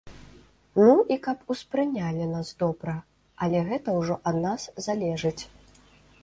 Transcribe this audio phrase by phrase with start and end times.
[0.83, 2.95] Ну, і каб успрынялі нас добра,
[3.45, 5.39] але гэта ўжо ад нас залежыць.